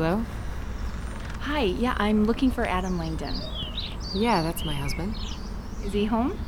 Hello? 0.00 0.24
Hi, 1.40 1.62
yeah, 1.62 1.96
I'm 1.98 2.24
looking 2.24 2.52
for 2.52 2.64
Adam 2.64 2.98
Langdon. 2.98 3.34
Yeah, 4.14 4.44
that's 4.44 4.64
my 4.64 4.72
husband. 4.72 5.16
Is 5.84 5.92
he 5.92 6.04
home? 6.04 6.38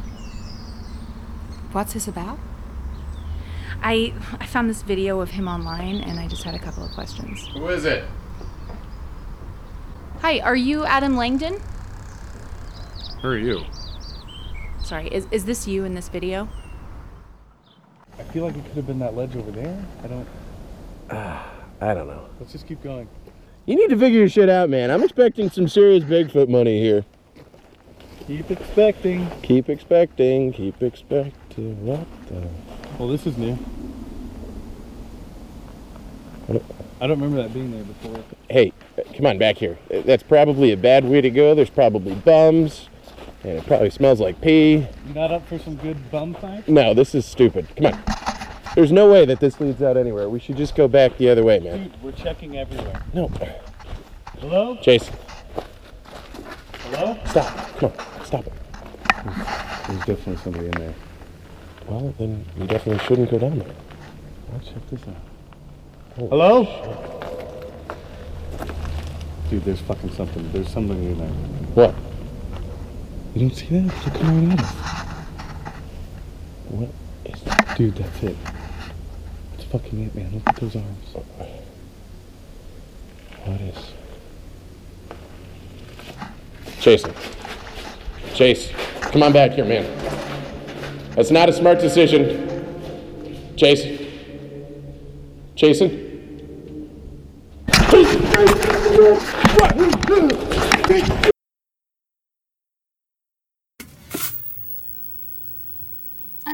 What's 1.72 1.92
this 1.92 2.06
about? 2.06 2.38
I 3.82 4.14
I 4.38 4.46
found 4.46 4.70
this 4.70 4.82
video 4.82 5.20
of 5.20 5.30
him 5.30 5.48
online 5.48 5.96
and 5.96 6.20
I 6.20 6.28
just 6.28 6.44
had 6.44 6.54
a 6.54 6.60
couple 6.60 6.84
of 6.84 6.92
questions. 6.92 7.44
Who 7.54 7.66
is 7.66 7.84
it? 7.84 8.04
Hi, 10.20 10.38
are 10.38 10.54
you 10.54 10.84
Adam 10.84 11.16
Langdon? 11.16 11.60
Who 13.20 13.28
are 13.30 13.36
you? 13.36 13.64
Sorry, 14.80 15.08
is, 15.08 15.26
is 15.32 15.44
this 15.44 15.66
you 15.66 15.82
in 15.82 15.94
this 15.94 16.08
video? 16.08 16.48
I 18.16 18.22
feel 18.22 18.44
like 18.44 18.54
it 18.54 18.64
could 18.66 18.76
have 18.76 18.86
been 18.86 19.00
that 19.00 19.16
ledge 19.16 19.34
over 19.34 19.50
there. 19.50 19.84
I 20.04 20.06
don't. 20.06 20.28
I 21.82 21.94
don't 21.94 22.06
know. 22.06 22.28
Let's 22.38 22.52
just 22.52 22.66
keep 22.66 22.82
going. 22.82 23.08
You 23.70 23.76
need 23.76 23.90
to 23.90 23.96
figure 23.96 24.18
your 24.18 24.28
shit 24.28 24.48
out, 24.48 24.68
man. 24.68 24.90
I'm 24.90 25.04
expecting 25.04 25.48
some 25.48 25.68
serious 25.68 26.02
Bigfoot 26.02 26.48
money 26.48 26.80
here. 26.80 27.04
Keep 28.26 28.50
expecting. 28.50 29.30
Keep 29.42 29.68
expecting, 29.68 30.52
keep 30.52 30.82
expecting. 30.82 31.86
What 31.86 32.04
the? 32.26 32.48
Well, 32.98 33.06
this 33.06 33.28
is 33.28 33.38
new. 33.38 33.56
I 36.48 37.06
don't- 37.06 37.20
remember 37.20 37.36
that 37.40 37.54
being 37.54 37.70
there 37.70 37.84
before. 37.84 38.18
Hey, 38.48 38.72
come 39.16 39.26
on 39.26 39.38
back 39.38 39.56
here. 39.58 39.78
That's 39.88 40.24
probably 40.24 40.72
a 40.72 40.76
bad 40.76 41.04
way 41.04 41.20
to 41.20 41.30
go. 41.30 41.54
There's 41.54 41.70
probably 41.70 42.16
bums, 42.16 42.88
and 43.44 43.52
it 43.58 43.66
probably 43.68 43.90
smells 43.90 44.18
like 44.18 44.40
pee. 44.40 44.78
You 44.78 45.14
not 45.14 45.30
up 45.30 45.46
for 45.46 45.60
some 45.60 45.76
good 45.76 46.10
bum 46.10 46.34
fight? 46.34 46.68
No, 46.68 46.92
this 46.92 47.14
is 47.14 47.24
stupid. 47.24 47.68
Come 47.76 47.86
on. 47.86 48.29
There's 48.74 48.92
no 48.92 49.10
way 49.10 49.24
that 49.24 49.40
this 49.40 49.60
leads 49.60 49.82
out 49.82 49.96
anywhere. 49.96 50.28
We 50.28 50.38
should 50.40 50.56
just 50.56 50.74
go 50.76 50.86
back 50.88 51.16
the 51.18 51.28
other 51.28 51.42
way, 51.42 51.58
man. 51.58 51.84
Dude, 51.84 52.02
we're 52.02 52.12
checking 52.12 52.56
everywhere. 52.56 53.02
No. 53.12 53.30
Hello? 54.40 54.78
Jason, 54.80 55.14
Hello? 56.84 57.18
stop. 57.26 57.76
Come 57.78 57.92
on, 57.92 58.24
stop 58.24 58.46
it. 58.46 58.52
There's 59.86 59.98
definitely 60.04 60.36
somebody 60.36 60.66
in 60.66 60.70
there. 60.72 60.94
Well, 61.88 62.14
then 62.18 62.44
you 62.56 62.66
definitely 62.66 63.04
shouldn't 63.04 63.30
go 63.30 63.38
down 63.38 63.58
there. 63.58 63.74
Let's 64.52 64.68
check 64.68 64.90
this 64.90 65.02
out. 65.08 65.16
Oh, 66.18 66.28
Hello? 66.28 66.64
Dude, 69.50 69.64
there's 69.64 69.80
fucking 69.80 70.12
something. 70.12 70.50
There's 70.52 70.68
somebody 70.70 71.06
in 71.06 71.18
there. 71.18 71.28
What? 71.74 71.94
You 73.34 73.48
don't 73.48 73.54
see 73.54 73.66
that? 73.80 73.92
They're 74.04 74.20
coming 74.22 74.48
right 74.50 74.58
at 74.60 74.64
us. 74.64 74.74
What 76.68 76.88
is 77.24 77.40
that? 77.42 77.76
Dude, 77.76 77.96
that's 77.96 78.22
it. 78.22 78.36
Fucking 79.70 80.00
it, 80.00 80.14
man. 80.16 80.32
Look 80.34 80.48
at 80.48 80.56
those 80.56 80.74
arms. 80.74 81.14
What 83.44 83.60
is? 83.60 83.92
Jason. 86.80 87.14
Chase, 88.34 88.70
come 89.00 89.22
on 89.22 89.32
back 89.32 89.52
here, 89.52 89.64
man. 89.64 89.84
That's 91.14 91.30
not 91.30 91.48
a 91.48 91.52
smart 91.52 91.78
decision. 91.78 92.46
Jason. 93.56 93.98
Jason? 95.54 96.10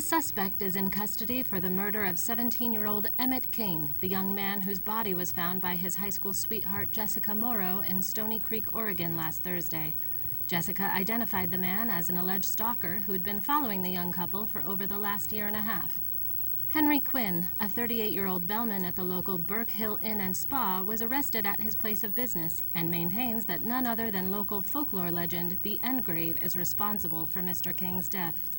Suspect 0.07 0.63
is 0.63 0.77
in 0.77 0.89
custody 0.89 1.43
for 1.43 1.59
the 1.59 1.69
murder 1.69 2.05
of 2.05 2.17
17 2.17 2.73
year 2.73 2.87
old 2.87 3.09
Emmett 3.19 3.51
King, 3.51 3.93
the 3.99 4.07
young 4.07 4.33
man 4.37 4.61
whose 4.61 4.79
body 4.79 5.13
was 5.15 5.33
found 5.33 5.61
by 5.61 5.75
his 5.75 5.97
high 5.97 6.11
school 6.11 6.33
sweetheart 6.33 6.93
Jessica 6.93 7.35
Morrow 7.35 7.81
in 7.81 8.01
Stony 8.03 8.39
Creek, 8.39 8.73
Oregon 8.73 9.17
last 9.17 9.43
Thursday. 9.43 9.95
Jessica 10.47 10.85
identified 10.95 11.51
the 11.51 11.59
man 11.59 11.91
as 11.91 12.09
an 12.09 12.17
alleged 12.17 12.45
stalker 12.45 13.03
who 13.05 13.11
had 13.11 13.25
been 13.25 13.41
following 13.41 13.83
the 13.83 13.91
young 13.91 14.13
couple 14.13 14.47
for 14.47 14.63
over 14.63 14.87
the 14.87 14.97
last 14.97 15.33
year 15.33 15.49
and 15.49 15.57
a 15.57 15.61
half. 15.61 15.99
Henry 16.69 17.01
Quinn, 17.01 17.49
a 17.59 17.69
38 17.69 18.13
year 18.13 18.29
old 18.29 18.47
bellman 18.47 18.85
at 18.85 18.95
the 18.95 19.03
local 19.03 19.39
Burke 19.39 19.71
Hill 19.71 19.99
Inn 20.01 20.21
and 20.21 20.37
Spa, 20.37 20.83
was 20.83 21.03
arrested 21.03 21.45
at 21.45 21.63
his 21.63 21.75
place 21.75 22.05
of 22.05 22.15
business 22.15 22.63
and 22.77 22.93
maintains 22.93 23.47
that 23.47 23.63
none 23.63 23.89
other 23.89 24.13
than 24.13 24.31
local 24.31 24.63
folklore 24.63 25.11
legend, 25.11 25.59
the 25.65 25.81
Engrave, 25.83 26.39
is 26.41 26.57
responsible 26.57 27.27
for 27.27 27.41
Mr. 27.41 27.77
King's 27.77 28.09
death. 28.09 28.56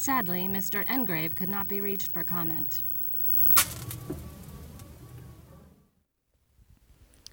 Sadly, 0.00 0.48
Mr. 0.48 0.82
Engrave 0.90 1.34
could 1.36 1.50
not 1.50 1.68
be 1.68 1.78
reached 1.78 2.10
for 2.10 2.24
comment. 2.24 2.80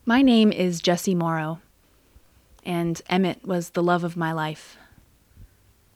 My 0.05 0.22
name 0.22 0.51
is 0.51 0.81
Jesse 0.81 1.16
Morrow, 1.16 1.61
and 2.66 3.01
Emmett 3.09 3.47
was 3.47 3.69
the 3.69 3.81
love 3.81 4.03
of 4.03 4.17
my 4.17 4.33
life. 4.33 4.75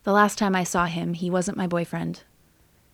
The 0.03 0.13
last 0.13 0.37
time 0.37 0.55
I 0.55 0.63
saw 0.63 0.85
him, 0.85 1.13
he 1.13 1.29
wasn't 1.29 1.57
my 1.57 1.67
boyfriend. 1.67 2.23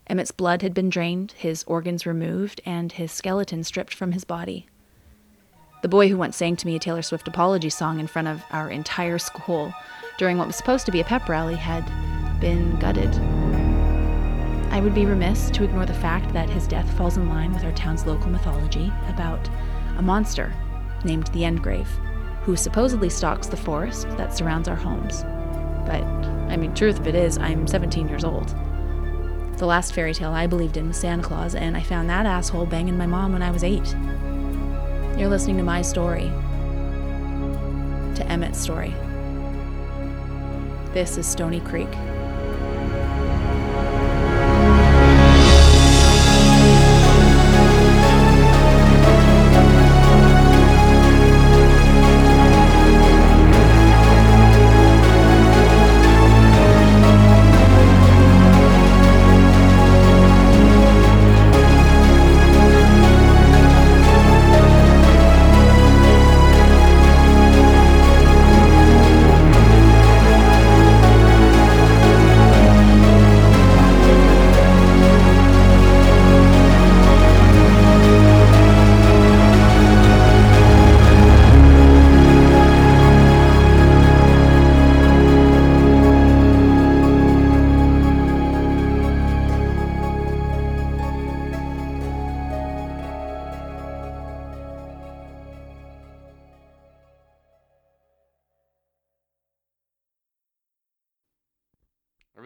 Emmett's 0.08 0.32
blood 0.32 0.64
had 0.64 0.74
been 0.74 0.90
drained, 0.90 1.34
his 1.34 1.64
organs 1.68 2.08
removed, 2.08 2.60
and 2.66 2.94
his 2.94 3.12
skeleton 3.12 3.64
stripped 3.64 3.94
from 3.94 4.12
his 4.12 4.24
body. 4.24 4.66
The 5.84 5.88
boy 5.88 6.10
who 6.10 6.18
once 6.18 6.36
sang 6.36 6.56
to 6.56 6.66
me 6.66 6.76
a 6.76 6.80
Taylor 6.80 7.04
Swift 7.04 7.28
apology 7.28 7.70
song 7.70 8.00
in 8.00 8.08
front 8.08 8.28
of 8.28 8.44
our 8.50 8.72
entire 8.72 9.20
school 9.20 9.72
during 10.18 10.40
what 10.40 10.48
was 10.48 10.56
supposed 10.56 10.88
to 10.88 10.92
be 10.92 11.00
a 11.00 11.04
pep 11.04 11.30
rally 11.30 11.58
had 11.58 11.86
been 12.40 12.80
gutted. 12.80 13.37
I 14.78 14.80
would 14.80 14.94
be 14.94 15.08
remiss 15.08 15.50
to 15.50 15.64
ignore 15.64 15.88
the 15.88 15.94
fact 15.96 16.32
that 16.34 16.52
his 16.52 16.68
death 16.68 16.88
falls 16.96 17.18
in 17.18 17.28
line 17.28 17.52
with 17.52 17.64
our 17.64 17.72
town's 17.72 18.06
local 18.06 18.30
mythology 18.30 18.94
about 19.08 19.50
a 19.98 20.04
monster 20.04 20.54
named 21.04 21.26
the 21.30 21.40
Endgrave, 21.40 21.88
who 22.44 22.56
supposedly 22.56 23.10
stalks 23.10 23.48
the 23.48 23.58
forest 23.58 24.08
that 24.18 24.36
surrounds 24.36 24.68
our 24.68 24.76
homes. 24.76 25.24
But, 25.88 26.04
I 26.52 26.58
mean, 26.58 26.76
truth 26.76 27.00
of 27.00 27.08
it 27.08 27.16
is, 27.16 27.40
I'm 27.40 27.66
17 27.66 28.08
years 28.08 28.24
old. 28.24 28.50
The 29.58 29.66
last 29.66 29.96
fairy 29.96 30.14
tale 30.14 30.30
I 30.30 30.46
believed 30.46 30.78
in 30.78 30.90
was 30.90 30.98
Santa 30.98 31.24
Claus, 31.24 31.56
and 31.56 31.76
I 31.76 31.82
found 31.82 32.08
that 32.12 32.28
asshole 32.28 32.68
banging 32.68 33.00
my 33.00 33.08
mom 33.08 33.34
when 33.34 33.42
I 33.42 33.50
was 33.50 33.64
eight. 33.64 33.96
You're 35.18 35.28
listening 35.28 35.58
to 35.58 35.64
my 35.64 35.82
story, 35.82 36.32
to 38.14 38.24
Emmett's 38.28 38.60
story. 38.60 38.94
This 40.94 41.18
is 41.18 41.26
Stony 41.26 41.62
Creek. 41.62 41.90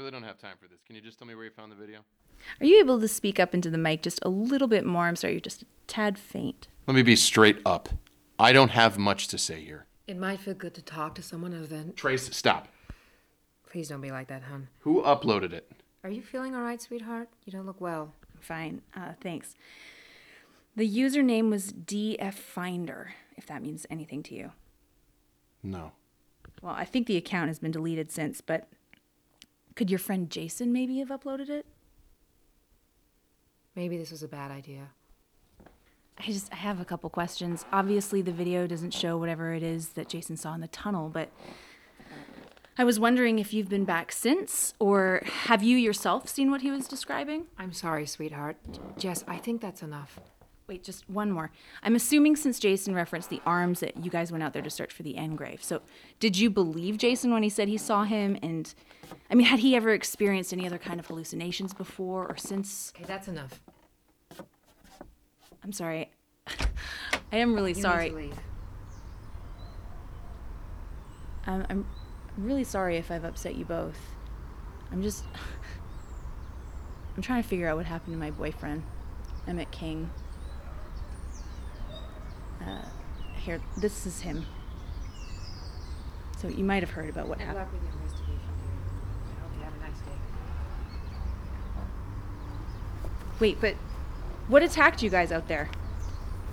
Really 0.01 0.12
don't 0.12 0.24
have 0.24 0.39
time 0.39 0.56
for 0.59 0.68
this. 0.68 0.81
Can 0.81 0.95
you 0.95 1.01
just 1.01 1.19
tell 1.19 1.27
me 1.27 1.36
where 1.36 1.45
you 1.45 1.51
found 1.51 1.71
the 1.71 1.75
video? 1.75 2.00
Are 2.59 2.65
you 2.65 2.80
able 2.80 3.00
to 3.00 3.07
speak 3.07 3.39
up 3.39 3.53
into 3.53 3.69
the 3.69 3.77
mic 3.77 4.01
just 4.01 4.19
a 4.24 4.30
little 4.30 4.68
bit 4.68 4.83
more? 4.83 5.06
I'm 5.06 5.15
sorry, 5.15 5.33
you're 5.33 5.42
just 5.42 5.62
a 5.62 5.65
tad 5.88 6.18
faint. 6.18 6.68
Let 6.88 6.95
me 6.95 7.03
be 7.03 7.15
straight 7.15 7.59
up. 7.65 7.89
I 8.39 8.51
don't 8.51 8.71
have 8.71 8.98
much 8.98 9.27
to 9.30 9.38
say 9.38 9.63
here. 9.63 9.86
It 10.07 10.18
might 10.18 10.39
feel 10.39 10.56
good 10.56 10.74
to 10.74 10.81
talk 10.81 11.13
to 11.15 11.21
someone 11.21 11.53
other 11.53 11.68
than. 11.68 11.94
Trace, 11.94 12.36
stop. 12.36 12.68
Please 13.69 13.89
don't 13.89 14.01
be 14.01 14.12
like 14.12 14.27
that, 14.27 14.44
hon. 14.44 14.68
Who 14.80 15.03
uploaded 15.03 15.53
it? 15.53 15.71
Are 16.03 16.09
you 16.09 16.24
feeling 16.24 16.56
all 16.56 16.63
right, 16.63 16.81
sweetheart? 16.81 17.30
You 17.45 17.53
don't 17.53 17.68
look 17.68 17.80
well. 17.80 18.13
Fine, 18.39 18.81
uh, 18.95 19.13
thanks. 19.21 19.56
The 20.75 20.89
username 20.89 21.51
was 21.51 21.71
DF 21.71 22.33
Finder, 22.33 23.13
if 23.38 23.45
that 23.45 23.62
means 23.62 23.86
anything 23.92 24.24
to 24.24 24.36
you. 24.36 24.51
No. 25.62 25.92
Well, 26.63 26.74
I 26.74 26.86
think 26.86 27.06
the 27.06 27.18
account 27.18 27.50
has 27.50 27.59
been 27.59 27.71
deleted 27.71 28.12
since, 28.12 28.42
but 28.42 28.68
could 29.81 29.89
your 29.89 29.97
friend 29.97 30.29
Jason 30.29 30.71
maybe 30.71 30.99
have 30.99 31.07
uploaded 31.07 31.49
it? 31.49 31.65
Maybe 33.75 33.97
this 33.97 34.11
was 34.11 34.21
a 34.21 34.27
bad 34.27 34.51
idea. 34.51 34.89
I 36.19 36.23
just 36.27 36.53
I 36.53 36.57
have 36.57 36.79
a 36.79 36.85
couple 36.85 37.09
questions. 37.09 37.65
Obviously, 37.73 38.21
the 38.21 38.31
video 38.31 38.67
doesn't 38.67 38.93
show 38.93 39.17
whatever 39.17 39.55
it 39.55 39.63
is 39.63 39.93
that 39.93 40.07
Jason 40.07 40.37
saw 40.37 40.53
in 40.53 40.61
the 40.61 40.67
tunnel, 40.67 41.09
but 41.09 41.29
I 42.77 42.83
was 42.83 42.99
wondering 42.99 43.39
if 43.39 43.55
you've 43.55 43.69
been 43.69 43.85
back 43.85 44.11
since, 44.11 44.75
or 44.77 45.23
have 45.45 45.63
you 45.63 45.77
yourself 45.77 46.29
seen 46.29 46.51
what 46.51 46.61
he 46.61 46.69
was 46.69 46.87
describing? 46.87 47.47
I'm 47.57 47.73
sorry, 47.73 48.05
sweetheart. 48.05 48.57
Jess, 48.99 49.23
I 49.27 49.37
think 49.37 49.61
that's 49.61 49.81
enough. 49.81 50.19
Wait, 50.71 50.85
just 50.85 51.09
one 51.09 51.29
more. 51.29 51.51
I'm 51.83 51.95
assuming 51.95 52.38
since 52.38 52.57
Jason 52.57 52.95
referenced 52.95 53.29
the 53.29 53.41
arms 53.45 53.81
that 53.81 54.06
you 54.06 54.09
guys 54.09 54.31
went 54.31 54.41
out 54.41 54.53
there 54.53 54.62
to 54.62 54.69
search 54.69 54.94
for 54.94 55.03
the 55.03 55.18
engrave. 55.18 55.62
So, 55.62 55.81
did 56.21 56.38
you 56.38 56.50
believe 56.50 56.97
Jason 56.97 57.33
when 57.33 57.44
he 57.44 57.50
said 57.50 57.68
he 57.68 57.77
saw 57.77 58.06
him? 58.06 58.38
And, 58.41 58.73
I 59.29 59.35
mean, 59.35 59.47
had 59.47 59.59
he 59.59 59.75
ever 59.75 59.89
experienced 59.89 60.53
any 60.53 60.65
other 60.65 60.77
kind 60.77 60.97
of 60.97 61.07
hallucinations 61.07 61.73
before 61.73 62.25
or 62.25 62.38
since? 62.38 62.94
Okay, 62.95 63.03
that's 63.06 63.27
enough. 63.27 63.59
I'm 65.62 65.73
sorry. 65.73 66.09
I 66.47 67.35
am 67.35 67.53
really 67.53 67.71
You 67.71 67.75
need 67.75 67.81
sorry. 67.81 68.09
to 68.12 68.15
leave. 68.15 68.39
I'm, 71.47 71.65
I'm 71.69 71.85
really 72.38 72.63
sorry 72.63 72.95
if 72.95 73.12
I've 73.12 73.25
upset 73.25 73.56
you 73.56 73.65
both. 73.65 74.00
I'm 74.89 75.03
just. 75.03 75.25
I'm 77.17 77.21
trying 77.21 77.44
to 77.44 77.50
figure 77.50 77.67
out 77.67 77.75
what 77.75 77.88
happened 77.88 78.13
to 78.13 78.17
my 78.17 78.31
boyfriend, 78.31 78.83
Emmett 79.50 79.69
King. 79.71 80.09
Uh, 82.65 82.85
here, 83.41 83.61
this 83.77 84.05
is 84.05 84.21
him. 84.21 84.45
So 86.38 86.47
you 86.47 86.63
might 86.63 86.81
have 86.81 86.91
heard 86.91 87.09
about 87.09 87.27
what 87.27 87.38
Good 87.38 87.45
happened. 87.47 87.65
luck 87.65 87.73
with 87.73 87.83
your 87.83 87.91
investigation, 88.01 88.39
dear. 88.39 89.38
I 89.38 89.41
hope 89.41 89.51
you 89.57 89.63
have 89.63 89.73
a 89.75 89.79
nice 89.79 89.99
day. 89.99 90.17
Wait, 93.39 93.61
but 93.61 93.75
what 94.47 94.63
attacked 94.63 95.03
you 95.03 95.09
guys 95.09 95.31
out 95.31 95.47
there? 95.47 95.69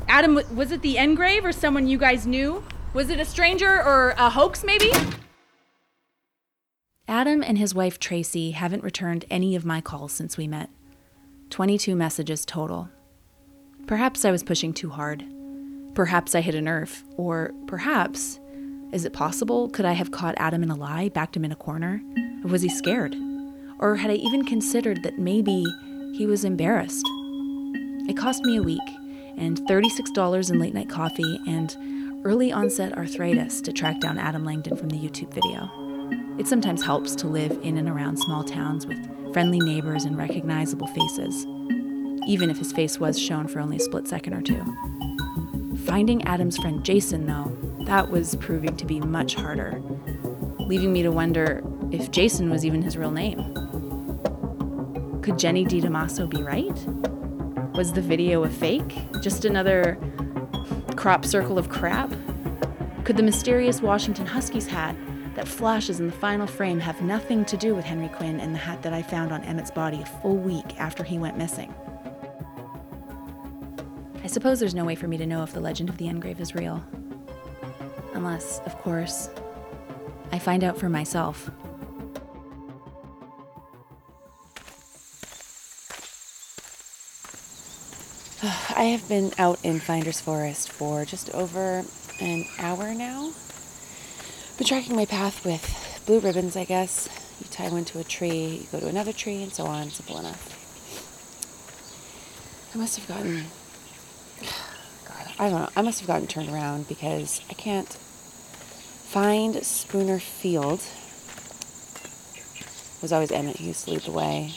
Adam, 0.09 0.41
was 0.55 0.73
it 0.73 0.83
the 0.83 0.97
Engrave 0.97 1.45
or 1.45 1.53
someone 1.53 1.87
you 1.87 1.99
guys 1.99 2.27
knew? 2.27 2.63
Was 2.95 3.11
it 3.11 3.21
a 3.21 3.25
stranger 3.25 3.83
or 3.83 4.15
a 4.17 4.31
hoax, 4.31 4.65
maybe? 4.65 4.91
Adam 7.07 7.43
and 7.43 7.57
his 7.59 7.75
wife 7.75 7.99
Tracy 7.99 8.51
haven't 8.53 8.83
returned 8.83 9.25
any 9.31 9.55
of 9.55 9.65
my 9.65 9.81
calls 9.81 10.13
since 10.13 10.37
we 10.37 10.47
met. 10.47 10.69
22 11.51 11.95
messages 11.97 12.45
total. 12.45 12.91
Perhaps 13.87 14.25
I 14.27 14.31
was 14.31 14.43
pushing 14.43 14.75
too 14.75 14.91
hard. 14.91 15.25
Perhaps 15.99 16.37
I 16.37 16.43
hit 16.43 16.55
a 16.55 16.61
nerve. 16.61 17.03
Or 17.17 17.53
perhaps, 17.67 18.39
is 18.93 19.05
it 19.05 19.13
possible, 19.13 19.69
could 19.69 19.85
I 19.85 19.95
have 19.95 20.13
caught 20.13 20.37
Adam 20.39 20.63
in 20.63 20.71
a 20.71 20.77
lie, 20.77 21.09
backed 21.09 21.37
him 21.37 21.45
in 21.45 21.51
a 21.51 21.57
corner? 21.57 22.01
Or 22.45 22.51
was 22.51 22.63
he 22.63 22.69
scared? 22.69 23.17
Or 23.81 23.97
had 23.97 24.13
I 24.13 24.15
even 24.15 24.45
considered 24.45 25.03
that 25.03 25.19
maybe 25.19 25.67
he 26.15 26.25
was 26.25 26.45
embarrassed? 26.45 27.05
It 28.09 28.17
cost 28.17 28.45
me 28.45 28.59
a 28.59 28.63
week 28.63 28.89
and 29.37 29.59
$36 29.63 30.51
in 30.53 30.61
late 30.61 30.73
night 30.73 30.89
coffee 30.89 31.41
and 31.49 31.77
early 32.25 32.53
onset 32.53 32.97
arthritis 32.97 33.61
to 33.63 33.73
track 33.73 33.99
down 33.99 34.19
Adam 34.19 34.45
Langdon 34.45 34.77
from 34.77 34.91
the 34.91 34.99
YouTube 34.99 35.35
video. 35.35 35.69
It 36.39 36.47
sometimes 36.47 36.85
helps 36.85 37.17
to 37.17 37.27
live 37.27 37.59
in 37.65 37.77
and 37.77 37.89
around 37.89 38.19
small 38.19 38.45
towns 38.45 38.87
with 38.87 39.33
friendly 39.33 39.59
neighbors 39.59 40.05
and 40.05 40.17
recognizable 40.17 40.87
faces, 40.87 41.45
even 42.29 42.51
if 42.51 42.59
his 42.59 42.73
face 42.73 43.01
was 43.01 43.19
shown 43.19 43.49
for 43.49 43.59
only 43.59 43.79
a 43.79 43.81
split 43.81 44.07
second 44.07 44.35
or 44.35 44.43
two. 44.43 45.18
Finding 45.89 46.23
Adam's 46.25 46.59
friend 46.59 46.85
Jason, 46.85 47.27
though, 47.27 47.51
that 47.87 48.11
was 48.11 48.37
proving 48.37 48.77
to 48.77 48.85
be 48.85 49.01
much 49.01 49.35
harder, 49.35 49.83
leaving 50.59 50.93
me 50.93 51.03
to 51.03 51.11
wonder 51.11 51.65
if 51.91 52.11
Jason 52.11 52.51
was 52.51 52.67
even 52.67 52.83
his 52.83 52.99
real 52.99 53.11
name. 53.11 53.39
Could 55.23 55.39
Jenny 55.39 55.65
DiDamasso 55.65 56.29
be 56.29 56.43
right? 56.43 56.87
Was 57.75 57.95
the 57.95 58.03
video 58.03 58.45
a 58.45 58.51
fake? 58.51 58.99
Just 59.23 59.47
another 59.47 59.97
crop 60.97 61.25
circle 61.25 61.59
of 61.59 61.71
crap? 61.71 62.11
Could 63.05 63.17
the 63.17 63.23
mysterious 63.23 63.81
Washington 63.81 64.27
Huskies 64.27 64.67
hat 64.67 64.95
that 65.37 65.49
flashes 65.49 66.01
in 66.01 66.07
the 66.07 66.13
final 66.13 66.47
frame 66.47 66.81
have 66.81 67.01
nothing 67.01 67.47
to 67.47 67.57
do 67.57 67.75
with 67.75 67.87
Henry 67.87 68.09
Quinn 68.09 68.41
and 68.41 68.55
the 68.55 68.59
hat 68.59 68.83
that 68.83 68.93
I 68.93 69.01
found 69.01 69.33
on 69.33 69.43
Emmett's 69.43 69.71
body 69.71 70.03
a 70.03 70.07
full 70.21 70.37
week 70.37 70.79
after 70.79 71.03
he 71.03 71.17
went 71.17 71.39
missing? 71.39 71.75
I 74.29 74.31
suppose 74.31 74.61
there's 74.61 74.75
no 74.75 74.85
way 74.85 74.95
for 74.95 75.09
me 75.09 75.17
to 75.17 75.25
know 75.25 75.43
if 75.43 75.55
the 75.55 75.61
legend 75.61 75.89
of 75.89 75.97
the 75.97 76.07
Engrave 76.07 76.39
is 76.39 76.55
real. 76.55 76.85
Unless, 78.13 78.61
of 78.67 78.77
course, 78.77 79.31
I 80.31 80.39
find 80.39 80.63
out 80.63 80.77
for 80.77 80.91
myself. 80.91 81.51
I 88.77 88.83
have 88.83 89.09
been 89.09 89.33
out 89.39 89.65
in 89.65 89.81
Finders 89.81 90.21
Forest 90.21 90.73
for 90.73 91.07
just 91.07 91.35
over 91.35 91.83
an 92.21 92.45
hour 92.59 92.93
now. 92.93 93.33
Been 94.59 94.67
tracking 94.67 94.95
my 94.95 95.07
path 95.07 95.43
with 95.43 96.03
blue 96.05 96.21
ribbons, 96.21 96.55
I 96.55 96.65
guess. 96.67 97.09
You 97.41 97.47
tie 97.51 97.71
one 97.71 97.87
to 97.87 97.99
a 97.99 98.05
tree, 98.05 98.61
you 98.61 98.67
go 98.71 98.79
to 98.79 98.89
another 98.89 99.15
tree, 99.15 99.43
and 99.43 99.55
so 99.55 99.65
on. 99.65 99.89
Simple 99.89 100.19
enough. 100.19 100.55
I 102.75 102.79
must 102.79 102.99
have 102.99 103.09
gotten. 103.09 103.47
I 105.39 105.51
don't 105.51 105.61
know. 105.61 105.69
I 105.77 105.83
must 105.83 106.01
have 106.01 106.09
gotten 106.09 106.27
turned 106.27 106.51
around 106.51 106.89
because 106.89 107.41
I 107.49 107.55
can't 107.55 107.89
find 107.89 109.65
Spooner 109.65 110.19
Field. 110.19 110.81
It 112.57 113.03
was 113.03 113.13
always 113.13 113.31
Emmett 113.31 113.59
who 113.59 113.67
used 113.67 113.85
to 113.85 113.93
lead 113.93 114.01
the 114.01 114.11
way. 114.11 114.55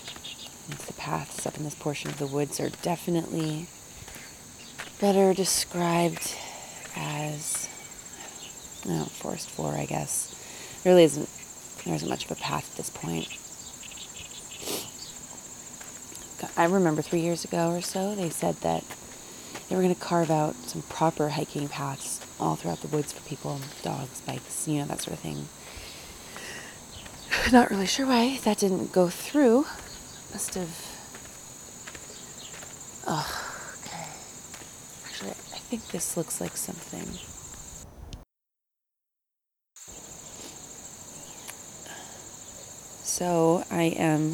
The 0.87 0.93
paths 0.93 1.45
up 1.45 1.57
in 1.57 1.63
this 1.63 1.75
portion 1.75 2.09
of 2.09 2.17
the 2.17 2.25
woods 2.25 2.59
are 2.59 2.69
definitely 2.69 3.67
better 4.99 5.33
described 5.33 6.35
as 6.95 7.69
know, 8.85 9.05
forest 9.05 9.49
floor, 9.49 9.73
I 9.73 9.85
guess. 9.85 10.35
Really 10.85 11.03
isn't 11.03 11.29
there 11.85 11.95
isn't 11.95 12.09
much 12.09 12.25
of 12.25 12.31
a 12.31 12.35
path 12.35 12.71
at 12.71 12.77
this 12.77 12.89
point. 12.89 13.27
I 16.57 16.65
remember 16.65 17.01
three 17.01 17.21
years 17.21 17.43
ago 17.43 17.69
or 17.69 17.81
so, 17.81 18.15
they 18.15 18.29
said 18.29 18.55
that 18.57 18.83
they 19.71 19.77
were 19.77 19.83
going 19.83 19.95
to 19.95 20.01
carve 20.01 20.29
out 20.29 20.53
some 20.53 20.81
proper 20.81 21.29
hiking 21.29 21.69
paths 21.69 22.19
all 22.41 22.57
throughout 22.57 22.81
the 22.81 22.89
woods 22.89 23.13
for 23.13 23.21
people, 23.29 23.57
dogs, 23.83 24.19
bikes, 24.19 24.67
you 24.67 24.79
know, 24.79 24.85
that 24.85 24.99
sort 24.99 25.13
of 25.13 25.19
thing. 25.19 25.47
Not 27.53 27.71
really 27.71 27.85
sure 27.85 28.05
why 28.05 28.37
that 28.43 28.57
didn't 28.57 28.91
go 28.91 29.07
through. 29.07 29.63
Must 30.33 30.55
have. 30.55 30.75
Oh, 33.07 33.55
okay. 33.79 34.07
Actually, 35.07 35.29
I 35.29 35.59
think 35.69 35.87
this 35.87 36.17
looks 36.17 36.41
like 36.41 36.57
something. 36.57 37.07
So 43.05 43.63
I 43.71 43.83
am 43.83 44.31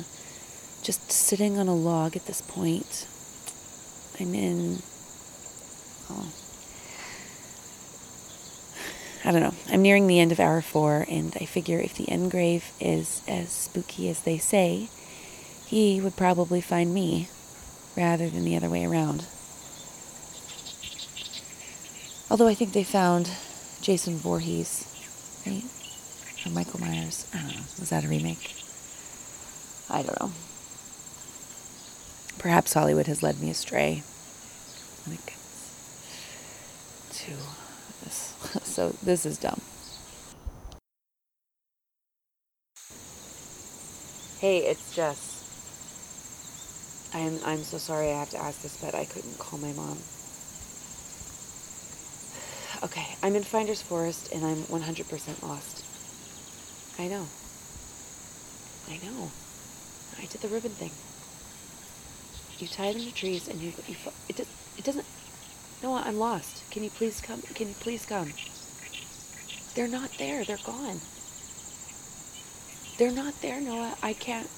just 0.82 1.12
sitting 1.12 1.60
on 1.60 1.67
a 1.67 1.75
log 1.75 2.15
at 2.15 2.25
this 2.25 2.41
point. 2.41 3.06
I'm 4.20 4.34
in. 4.34 4.79
Oh. 6.10 6.32
I 9.26 9.32
don't 9.32 9.42
know. 9.42 9.54
I'm 9.70 9.82
nearing 9.82 10.08
the 10.08 10.20
end 10.20 10.32
of 10.32 10.40
hour 10.40 10.62
four, 10.62 11.06
and 11.10 11.36
I 11.42 11.46
figure 11.46 11.80
if 11.80 11.96
the 11.96 12.10
Engrave 12.10 12.72
is 12.80 13.22
as 13.28 13.50
spooky 13.50 14.10
as 14.10 14.22
they 14.22 14.38
say, 14.38 14.90
he 15.66 16.00
would 16.00 16.16
probably 16.16 16.62
find 16.62 16.94
me 16.94 17.28
rather 17.98 18.30
than 18.30 18.46
the 18.46 18.56
other 18.56 18.70
way 18.70 18.86
around. 18.86 19.26
Although 22.30 22.48
I 22.48 22.54
think 22.54 22.74
they 22.74 22.84
found 22.84 23.32
Jason 23.82 24.16
Voorhees, 24.16 24.86
right? 25.46 25.64
Or 26.46 26.52
Michael 26.52 26.80
Myers. 26.80 27.26
I 27.34 27.40
don't 27.40 27.56
know. 27.56 27.64
Was 27.80 27.90
that 27.90 28.06
a 28.06 28.08
remake? 28.08 28.54
I 29.90 30.04
don't 30.04 30.20
know. 30.20 30.32
Perhaps 32.38 32.74
Hollywood 32.74 33.08
has 33.08 33.24
led 33.24 33.42
me 33.42 33.50
astray 33.50 34.04
when 35.06 35.18
it 37.27 37.38
comes 37.38 38.00
to 38.00 38.05
this. 38.05 38.34
So 38.63 38.89
this 39.03 39.25
is 39.25 39.38
dumb. 39.38 39.60
Hey, 44.39 44.60
it's 44.60 44.96
Jess. 44.96 45.34
I'm 47.13 47.39
I'm 47.43 47.63
so 47.63 47.77
sorry 47.77 48.12
I 48.12 48.19
have 48.19 48.29
to 48.31 48.38
ask 48.38 48.62
this, 48.62 48.77
but 48.77 48.93
I 48.93 49.05
couldn't 49.05 49.39
call 49.39 49.60
my 49.60 49.74
mom. 49.74 49.98
Okay, 52.84 53.07
I'm 53.24 53.36
in 53.36 53.41
Finders 53.41 53.81
Forest 53.81 54.31
and 54.31 54.46
I'm 54.46 54.57
100% 54.65 55.41
lost. 55.41 55.84
I 57.00 57.07
know. 57.07 57.25
I 58.88 58.98
know. 59.03 59.31
I 60.19 60.25
did 60.25 60.41
the 60.41 60.48
ribbon 60.48 60.72
thing. 60.72 60.91
You 62.60 62.67
tie 62.67 62.93
them 62.93 63.01
to 63.01 63.13
trees 63.13 63.48
and 63.48 63.60
you, 63.60 63.74
you 63.88 63.96
it, 64.29 64.36
does, 64.36 64.48
it 64.77 64.84
doesn't. 64.84 65.05
No, 65.84 65.93
I'm 65.93 66.17
lost. 66.17 66.69
Can 66.72 66.84
you 66.84 66.89
please 66.89 67.22
come? 67.22 67.41
Can 67.41 67.69
you 67.69 67.75
please 67.79 68.05
come? 68.05 68.34
They're 69.75 69.88
not 69.88 70.12
there. 70.17 70.43
They're 70.43 70.57
gone. 70.57 71.01
They're 72.98 73.12
not 73.12 73.39
there, 73.41 73.62
Noah. 73.62 73.96
I 74.01 74.13
can't. 74.13 74.50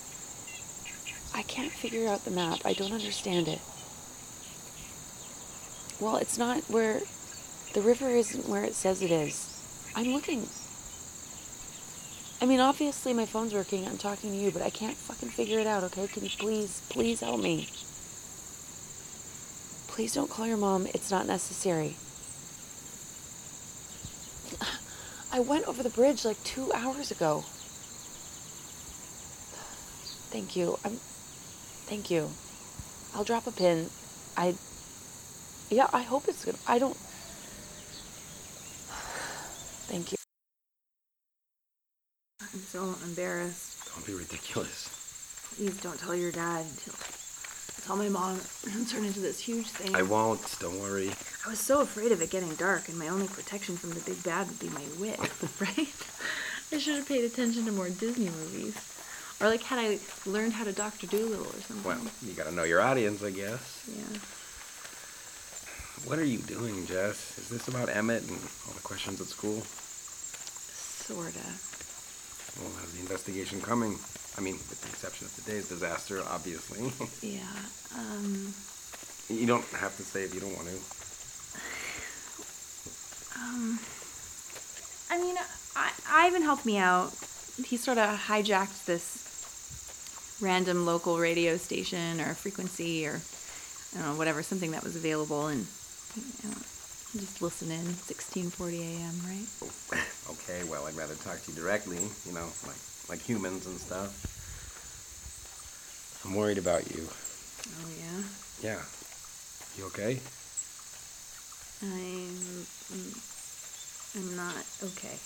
I 1.36 1.42
can't 1.44 1.72
figure 1.72 2.08
out 2.08 2.24
the 2.24 2.32
map. 2.32 2.60
I 2.64 2.74
don't 2.74 2.94
understand 2.94 3.48
it. 3.48 3.60
Well, 6.00 6.16
it's 6.18 6.38
not 6.38 6.64
where. 6.70 7.02
The 7.74 7.82
river 7.82 8.10
isn't 8.10 8.50
where 8.50 8.64
it 8.64 8.74
says 8.74 9.02
it 9.02 9.12
is. 9.12 9.46
I'm 9.96 10.14
looking. 10.14 10.48
I 12.42 12.46
mean, 12.46 12.62
obviously 12.62 13.14
my 13.14 13.26
phone's 13.26 13.54
working. 13.54 13.86
I'm 13.86 13.98
talking 13.98 14.32
to 14.32 14.38
you, 14.38 14.50
but 14.52 14.62
I 14.62 14.70
can't 14.70 14.96
fucking 14.96 15.30
figure 15.30 15.60
it 15.60 15.68
out, 15.68 15.84
okay? 15.84 16.08
Can 16.08 16.24
you 16.24 16.30
please, 16.30 16.82
please 16.90 17.20
help 17.20 17.42
me? 17.42 17.68
Please 20.00 20.14
don't 20.14 20.30
call 20.30 20.48
your 20.48 20.56
mom. 20.56 20.88
It's 20.94 21.12
not 21.12 21.28
necessary. 21.28 21.98
I 25.34 25.42
went 25.42 25.68
over 25.68 25.84
the 25.84 25.90
bridge 25.90 26.24
like 26.24 26.42
two 26.46 26.72
hours 26.72 27.12
ago. 27.12 27.44
Thank 30.32 30.56
you. 30.56 30.80
I'm. 30.86 30.94
Thank 31.92 32.10
you. 32.10 32.30
I'll 33.14 33.26
drop 33.26 33.46
a 33.46 33.52
pin. 33.52 33.90
I. 34.38 34.56
Yeah, 35.70 35.90
I 35.92 36.04
hope 36.04 36.30
it's 36.30 36.46
good. 36.46 36.56
I 36.66 36.80
don't. 36.80 36.96
Thank 39.92 40.14
you. 40.14 40.18
I'm 42.40 42.62
so 42.62 42.96
embarrassed. 43.04 43.94
Don't 43.94 44.08
be 44.08 44.14
ridiculous. 44.14 44.88
Please 45.58 45.76
don't 45.82 46.00
tell 46.00 46.16
your 46.16 46.32
dad. 46.32 46.66
Tell 47.90 47.98
my 47.98 48.08
mom 48.08 48.40
and 48.72 48.88
turn 48.88 49.04
into 49.04 49.20
this 49.20 49.40
huge 49.40 49.66
thing. 49.66 49.96
I 49.96 50.04
won't. 50.04 50.60
Don't 50.60 50.80
worry. 50.80 51.10
I 51.44 51.50
was 51.50 51.60
so 51.60 51.82
afraid 51.82 52.12
of 52.12 52.22
it 52.22 52.30
getting 52.30 52.54
dark, 52.54 52.88
and 52.88 53.00
my 53.00 53.08
only 53.08 53.28
protection 53.28 53.78
from 53.78 53.90
the 53.90 54.00
big 54.02 54.24
bad 54.24 54.48
would 54.48 54.60
be 54.60 54.70
my 54.70 54.84
wit, 55.00 55.20
right? 55.60 55.90
I 56.72 56.78
should 56.78 56.98
have 56.98 57.08
paid 57.08 57.24
attention 57.24 57.66
to 57.66 57.72
more 57.72 57.90
Disney 57.90 58.30
movies. 58.30 58.78
Or, 59.42 59.48
like, 59.48 59.64
had 59.64 59.80
I 59.80 59.98
learned 60.28 60.54
how 60.54 60.66
to 60.66 60.72
Dr. 60.72 61.08
Dolittle 61.08 61.48
or 61.48 61.62
something. 61.62 61.84
Well, 61.84 62.00
you 62.22 62.34
gotta 62.34 62.52
know 62.52 62.62
your 62.62 62.80
audience, 62.80 63.24
I 63.24 63.32
guess. 63.32 63.84
Yeah. 63.88 64.20
What 66.08 66.20
are 66.20 66.26
you 66.26 66.38
doing, 66.38 66.86
Jess? 66.86 67.40
Is 67.40 67.50
this 67.50 67.68
about 67.70 67.90
Emmett 67.90 68.22
and 68.22 68.38
all 68.68 68.74
the 68.74 68.82
questions 68.84 69.20
at 69.20 69.26
school? 69.26 69.64
Sorta. 71.10 71.40
Well, 72.62 72.72
how's 72.80 72.94
the 72.94 73.00
investigation 73.00 73.62
coming? 73.62 73.98
I 74.40 74.42
mean, 74.42 74.54
with 74.54 74.82
the 74.82 74.88
exception 74.88 75.26
of 75.26 75.36
today's 75.36 75.68
disaster, 75.68 76.22
obviously. 76.30 76.80
Yeah. 77.22 77.42
Um. 77.94 78.54
you 79.28 79.46
don't 79.46 79.66
have 79.76 79.98
to 79.98 80.04
say 80.04 80.24
if 80.24 80.34
you 80.34 80.40
don't 80.40 80.56
want 80.56 80.70
to. 80.70 80.76
Um. 83.38 83.80
I 85.12 85.20
mean, 85.22 85.36
I, 85.76 85.92
Ivan 86.10 86.42
helped 86.42 86.66
me 86.66 86.78
out. 86.78 87.12
He 87.66 87.76
sort 87.76 87.98
of 87.98 88.18
hijacked 88.18 88.86
this 88.86 90.38
random 90.40 90.86
local 90.86 91.18
radio 91.20 91.58
station 91.58 92.22
or 92.22 92.34
frequency 92.34 93.06
or 93.06 93.20
I 93.94 94.00
don't 94.00 94.14
know 94.14 94.18
whatever 94.18 94.42
something 94.42 94.72
that 94.72 94.86
was 94.86 94.96
available 94.96 95.48
and 95.48 95.68
you 96.16 96.50
know, 96.50 96.56
just 97.18 97.42
listen 97.42 97.72
in 97.72 97.84
16:40 97.84 98.80
a.m. 98.80 99.20
Right? 99.28 100.02
Okay, 100.30 100.64
well, 100.70 100.86
I'd 100.86 100.94
rather 100.94 101.16
talk 101.16 101.42
to 101.42 101.52
you 101.52 101.58
directly, 101.58 101.98
you 102.24 102.32
know, 102.34 102.46
like 102.68 102.78
like 103.10 103.22
humans 103.22 103.66
and 103.66 103.80
stuff. 103.80 104.14
I'm 106.26 106.36
worried 106.36 106.58
about 106.58 106.90
you. 106.96 107.08
Oh 107.08 107.90
yeah. 107.98 108.24
Yeah. 108.62 108.82
You 109.78 109.86
okay? 109.88 110.20
I'm. 111.82 112.66
I'm 114.16 114.36
not 114.36 114.66
okay. 114.84 115.18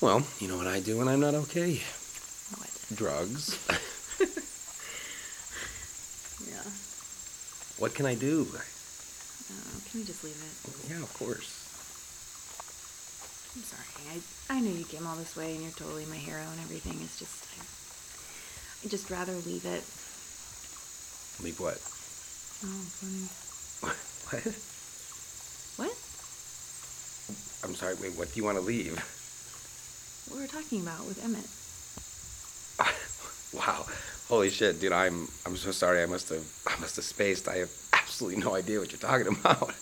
Well, 0.00 0.22
you 0.38 0.48
know 0.48 0.56
what 0.56 0.66
I 0.68 0.80
do 0.80 0.98
when 0.98 1.08
I'm 1.08 1.20
not 1.20 1.34
okay? 1.34 1.80
What? 2.56 2.70
Drugs. 2.94 3.58
Yeah. 6.48 6.62
what 7.78 7.94
can 7.94 8.06
I 8.06 8.14
do? 8.14 8.46
Uh, 8.54 8.60
can 9.90 10.00
we 10.00 10.04
just 10.06 10.22
leave 10.22 10.36
it? 10.38 10.90
Yeah, 10.90 11.02
of 11.02 11.12
course. 11.18 11.57
I'm 13.58 13.64
sorry. 13.64 14.06
I 14.14 14.56
I 14.56 14.60
know 14.60 14.70
you 14.70 14.84
came 14.84 15.04
all 15.04 15.16
this 15.16 15.34
way 15.34 15.54
and 15.54 15.62
you're 15.62 15.72
totally 15.72 16.06
my 16.06 16.14
hero 16.14 16.38
and 16.40 16.60
everything. 16.60 16.94
It's 17.02 17.18
just 17.18 17.42
I, 17.58 18.86
I'd 18.86 18.90
just 18.90 19.10
rather 19.10 19.32
leave 19.32 19.66
it. 19.66 19.82
Leave 21.42 21.58
what? 21.58 21.78
Oh, 22.62 22.82
funny. 23.02 23.26
What? 24.28 24.44
What? 25.88 25.96
I'm 27.64 27.74
sorry, 27.74 27.94
wait, 27.96 28.16
what 28.18 28.30
do 28.32 28.38
you 28.38 28.44
want 28.44 28.58
to 28.58 28.62
leave? 28.62 28.94
What 30.28 30.36
were 30.36 30.42
we 30.42 30.48
talking 30.48 30.82
about 30.82 31.06
with 31.06 31.18
Emmett? 31.24 31.48
Wow. 33.54 33.86
Holy 34.28 34.50
shit, 34.50 34.78
dude, 34.78 34.92
I'm 34.92 35.26
I'm 35.46 35.56
so 35.56 35.70
sorry. 35.72 36.02
I 36.02 36.06
must 36.06 36.28
have 36.28 36.44
I 36.66 36.78
must 36.78 36.96
have 36.96 37.04
spaced. 37.06 37.48
I 37.48 37.56
have 37.56 37.70
absolutely 37.94 38.36
no 38.40 38.54
idea 38.54 38.78
what 38.78 38.92
you're 38.92 39.00
talking 39.00 39.26
about. 39.26 39.72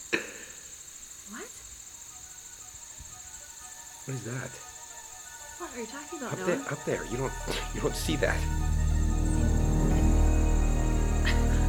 What 4.06 4.14
is 4.14 4.24
that? 4.24 4.50
What 5.58 5.70
are 5.74 5.80
you 5.80 5.86
talking 5.86 6.18
about, 6.20 6.32
Up 6.32 6.38
Noah? 6.38 6.46
there, 6.46 6.72
up 6.72 6.84
there. 6.84 7.04
You 7.10 7.16
don't 7.16 7.32
you 7.74 7.80
don't 7.80 7.96
see 7.96 8.16
that. 8.16 8.36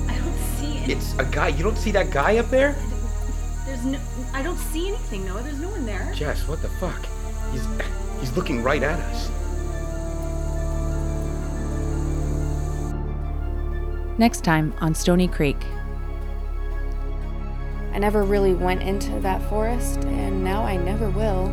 I 0.08 0.18
don't 0.20 0.38
see 0.58 0.78
any. 0.78 0.94
It's 0.94 1.14
a 1.18 1.26
guy. 1.26 1.48
You 1.50 1.64
don't 1.64 1.78
see 1.78 1.92
that 1.92 2.12
guy 2.12 2.38
up 2.38 2.50
there? 2.50 2.76
There's 3.66 3.84
no. 3.86 4.00
I 4.34 4.44
don't 4.44 4.58
see 4.58 4.88
anything, 4.90 5.26
Noah. 5.26 5.42
There's 5.42 5.60
no 5.60 5.70
one 5.70 5.86
there. 5.86 6.12
Jess, 6.14 6.48
what 6.48 6.62
the 6.62 6.70
fuck? 6.70 7.06
He's 7.52 7.66
he's 8.20 8.36
looking 8.36 8.62
right 8.62 8.84
at 8.84 9.00
us. 9.00 9.30
Next 14.20 14.44
time 14.44 14.74
on 14.80 14.94
Stony 14.96 15.28
Creek. 15.28 15.58
I 17.94 18.00
never 18.00 18.24
really 18.24 18.54
went 18.54 18.84
into 18.84 19.20
that 19.22 19.42
forest, 19.50 20.04
and 20.06 20.44
now 20.44 20.64
I 20.64 20.76
never 20.78 21.10
will. 21.10 21.48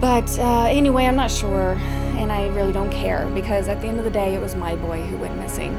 But 0.00 0.38
uh, 0.38 0.64
anyway, 0.64 1.04
I'm 1.04 1.16
not 1.16 1.30
sure, 1.30 1.76
and 2.16 2.32
I 2.32 2.48
really 2.48 2.72
don't 2.72 2.90
care 2.90 3.26
because 3.34 3.68
at 3.68 3.80
the 3.80 3.88
end 3.88 3.98
of 3.98 4.04
the 4.04 4.10
day, 4.10 4.34
it 4.34 4.40
was 4.40 4.54
my 4.54 4.76
boy 4.76 5.02
who 5.02 5.18
went 5.18 5.36
missing. 5.36 5.76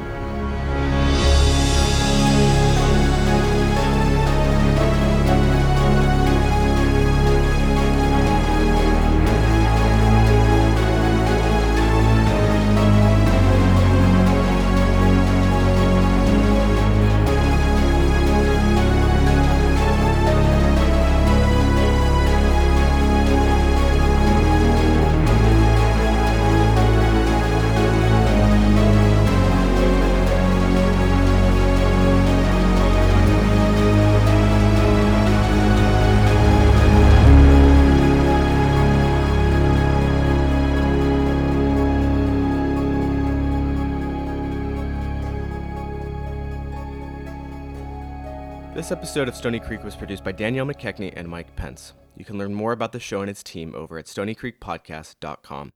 This 48.74 48.90
episode 48.90 49.28
of 49.28 49.36
Stony 49.36 49.60
Creek 49.60 49.84
was 49.84 49.94
produced 49.94 50.24
by 50.24 50.32
Danielle 50.32 50.64
McKechnie 50.64 51.12
and 51.14 51.28
Mike 51.28 51.54
Pence. 51.56 51.92
You 52.16 52.24
can 52.24 52.38
learn 52.38 52.54
more 52.54 52.72
about 52.72 52.92
the 52.92 52.98
show 52.98 53.20
and 53.20 53.28
its 53.28 53.42
team 53.42 53.74
over 53.74 53.98
at 53.98 54.06
stonycreekpodcast.com. 54.06 55.72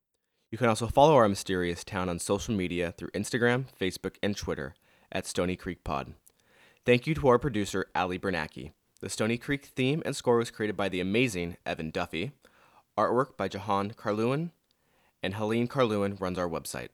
You 0.50 0.56
can 0.56 0.68
also 0.68 0.86
follow 0.86 1.14
our 1.14 1.28
mysterious 1.28 1.84
town 1.84 2.08
on 2.08 2.18
social 2.18 2.54
media 2.54 2.94
through 2.96 3.10
Instagram, 3.10 3.66
Facebook, 3.78 4.16
and 4.22 4.34
Twitter 4.34 4.74
at 5.12 5.26
Stony 5.26 5.56
Creek 5.56 5.84
Pod. 5.84 6.14
Thank 6.86 7.06
you 7.06 7.14
to 7.16 7.28
our 7.28 7.38
producer, 7.38 7.84
Ali 7.94 8.18
Bernacki. 8.18 8.72
The 9.02 9.10
Stony 9.10 9.36
Creek 9.36 9.66
theme 9.66 10.02
and 10.06 10.16
score 10.16 10.38
was 10.38 10.50
created 10.50 10.74
by 10.74 10.88
the 10.88 11.00
amazing 11.00 11.58
Evan 11.66 11.90
Duffy. 11.90 12.32
Artwork 12.96 13.36
by 13.36 13.46
Jahan 13.46 13.90
Carlewin, 13.90 14.52
and 15.22 15.34
Helene 15.34 15.68
Carlewin 15.68 16.18
runs 16.18 16.38
our 16.38 16.48
website. 16.48 16.88